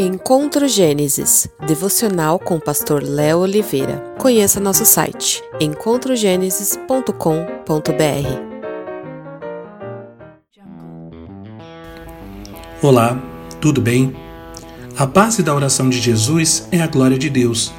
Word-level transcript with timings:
Encontro 0.00 0.68
Gênesis, 0.68 1.48
devocional 1.66 2.38
com 2.38 2.54
o 2.54 2.60
pastor 2.60 3.02
Léo 3.02 3.38
Oliveira. 3.38 4.14
Conheça 4.16 4.60
nosso 4.60 4.84
site 4.84 5.42
encontrogenesis.com.br. 5.58 7.18
Olá, 12.80 13.20
tudo 13.60 13.80
bem? 13.80 14.14
A 14.96 15.04
base 15.04 15.42
da 15.42 15.52
oração 15.52 15.90
de 15.90 15.98
Jesus 15.98 16.68
é 16.70 16.80
a 16.80 16.86
glória 16.86 17.18
de 17.18 17.28
Deus. 17.28 17.72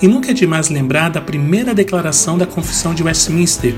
E 0.00 0.08
nunca 0.08 0.30
é 0.30 0.34
demais 0.34 0.70
lembrar 0.70 1.10
da 1.10 1.20
primeira 1.20 1.74
declaração 1.74 2.38
da 2.38 2.46
Confissão 2.46 2.94
de 2.94 3.02
Westminster: 3.02 3.74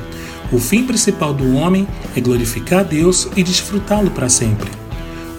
o 0.52 0.60
fim 0.60 0.84
principal 0.84 1.34
do 1.34 1.56
homem 1.56 1.84
é 2.16 2.20
glorificar 2.20 2.84
Deus 2.84 3.28
e 3.34 3.42
desfrutá-lo 3.42 4.12
para 4.12 4.28
sempre. 4.28 4.70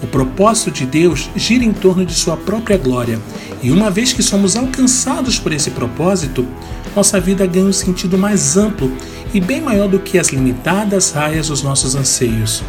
O 0.02 0.08
propósito 0.08 0.72
de 0.72 0.86
Deus 0.86 1.30
gira 1.36 1.64
em 1.64 1.74
torno 1.74 2.06
de 2.06 2.14
sua 2.14 2.38
própria 2.38 2.78
glória, 2.78 3.20
e 3.62 3.72
uma 3.72 3.92
vez 3.92 4.14
que 4.14 4.24
somos 4.24 4.56
alcançados 4.56 5.38
por 5.38 5.52
esse 5.52 5.72
propósito, 5.72 6.48
nossa 6.96 7.20
vida 7.20 7.46
ganha 7.46 7.66
um 7.66 7.74
sentido 7.74 8.18
mais 8.18 8.56
amplo 8.56 8.92
e 9.34 9.42
bem 9.42 9.62
maior 9.62 9.88
do 9.88 10.00
que 10.00 10.18
as 10.18 10.30
limitadas 10.30 11.12
raias 11.12 11.50
dos 11.50 11.62
nossos 11.62 11.96
anseios. 11.96 12.64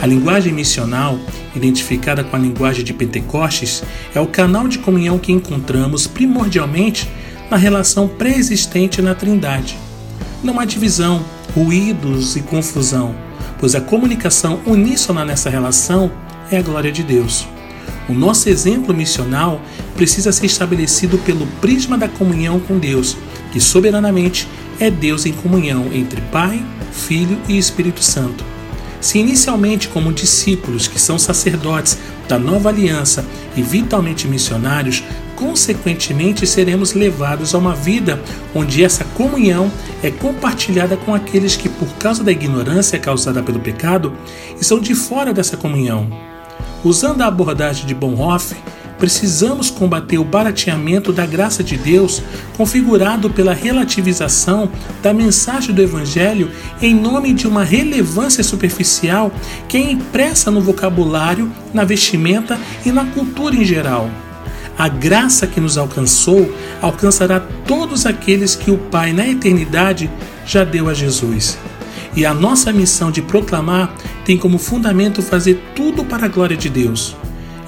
A 0.00 0.06
linguagem 0.06 0.52
missional, 0.52 1.18
identificada 1.54 2.24
com 2.24 2.34
a 2.34 2.38
linguagem 2.38 2.84
de 2.84 2.92
Pentecostes, 2.92 3.82
é 4.14 4.20
o 4.20 4.26
canal 4.26 4.66
de 4.66 4.78
comunhão 4.78 5.18
que 5.18 5.32
encontramos 5.32 6.06
primordialmente 6.06 7.08
na 7.50 7.56
relação 7.56 8.08
pré-existente 8.08 9.00
na 9.00 9.14
Trindade. 9.14 9.78
Não 10.42 10.58
há 10.58 10.64
divisão, 10.64 11.24
ruídos 11.54 12.34
e 12.36 12.42
confusão, 12.42 13.14
pois 13.58 13.74
a 13.74 13.80
comunicação 13.80 14.60
uníssona 14.66 15.24
nessa 15.24 15.48
relação 15.48 16.10
é 16.54 16.58
a 16.58 16.62
glória 16.62 16.92
de 16.92 17.02
Deus. 17.02 17.46
O 18.08 18.12
nosso 18.12 18.48
exemplo 18.48 18.94
missional 18.94 19.60
precisa 19.96 20.30
ser 20.32 20.46
estabelecido 20.46 21.18
pelo 21.18 21.46
prisma 21.60 21.96
da 21.96 22.08
comunhão 22.08 22.60
com 22.60 22.78
Deus, 22.78 23.16
que 23.52 23.60
soberanamente 23.60 24.48
é 24.78 24.90
Deus 24.90 25.24
em 25.26 25.32
comunhão 25.32 25.90
entre 25.92 26.20
Pai, 26.32 26.62
Filho 26.92 27.38
e 27.48 27.56
Espírito 27.56 28.02
Santo. 28.02 28.44
Se 29.00 29.18
inicialmente 29.18 29.88
como 29.88 30.12
discípulos 30.12 30.88
que 30.88 30.98
são 30.98 31.18
sacerdotes 31.18 31.98
da 32.26 32.38
nova 32.38 32.70
aliança 32.70 33.24
e 33.54 33.62
vitalmente 33.62 34.26
missionários, 34.26 35.04
consequentemente 35.36 36.46
seremos 36.46 36.94
levados 36.94 37.54
a 37.54 37.58
uma 37.58 37.74
vida 37.74 38.22
onde 38.54 38.82
essa 38.82 39.04
comunhão 39.04 39.70
é 40.02 40.10
compartilhada 40.10 40.96
com 40.96 41.14
aqueles 41.14 41.54
que, 41.54 41.68
por 41.68 41.88
causa 41.96 42.24
da 42.24 42.32
ignorância 42.32 42.98
causada 42.98 43.42
pelo 43.42 43.60
pecado, 43.60 44.14
estão 44.58 44.80
de 44.80 44.94
fora 44.94 45.34
dessa 45.34 45.56
comunhão. 45.56 46.33
Usando 46.84 47.22
a 47.22 47.26
abordagem 47.26 47.86
de 47.86 47.94
Bonhoeffer, 47.94 48.58
precisamos 48.98 49.70
combater 49.70 50.18
o 50.18 50.24
barateamento 50.24 51.14
da 51.14 51.24
graça 51.24 51.64
de 51.64 51.78
Deus, 51.78 52.22
configurado 52.58 53.30
pela 53.30 53.54
relativização 53.54 54.70
da 55.02 55.14
mensagem 55.14 55.74
do 55.74 55.80
Evangelho 55.80 56.50
em 56.82 56.94
nome 56.94 57.32
de 57.32 57.48
uma 57.48 57.64
relevância 57.64 58.44
superficial 58.44 59.32
que 59.66 59.78
é 59.78 59.92
impressa 59.92 60.50
no 60.50 60.60
vocabulário, 60.60 61.50
na 61.72 61.84
vestimenta 61.84 62.60
e 62.84 62.92
na 62.92 63.06
cultura 63.06 63.56
em 63.56 63.64
geral. 63.64 64.10
A 64.76 64.86
graça 64.86 65.46
que 65.46 65.60
nos 65.60 65.78
alcançou 65.78 66.54
alcançará 66.82 67.40
todos 67.66 68.04
aqueles 68.04 68.54
que 68.54 68.70
o 68.70 68.76
Pai 68.76 69.12
na 69.12 69.26
eternidade 69.26 70.10
já 70.44 70.64
deu 70.64 70.88
a 70.88 70.94
Jesus. 70.94 71.56
E 72.16 72.26
a 72.26 72.34
nossa 72.34 72.72
missão 72.72 73.10
de 73.10 73.22
proclamar 73.22 73.92
tem 74.24 74.38
como 74.38 74.58
fundamento 74.58 75.22
fazer 75.22 75.62
tudo 75.74 76.04
para 76.04 76.26
a 76.26 76.28
glória 76.28 76.56
de 76.56 76.68
Deus. 76.68 77.16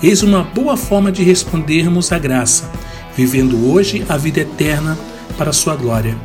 Eis 0.02 0.22
uma 0.22 0.42
boa 0.42 0.76
forma 0.76 1.10
de 1.10 1.22
respondermos 1.22 2.12
à 2.12 2.18
graça, 2.18 2.70
vivendo 3.16 3.70
hoje 3.70 4.04
a 4.08 4.16
vida 4.16 4.40
eterna 4.40 4.96
para 5.36 5.50
a 5.50 5.54
sua 5.54 5.74
glória. 5.74 6.16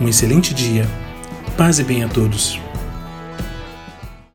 Um 0.00 0.08
excelente 0.08 0.52
dia. 0.54 0.88
Paz 1.56 1.78
e 1.78 1.84
bem 1.84 2.02
a 2.02 2.08
todos. 2.08 2.63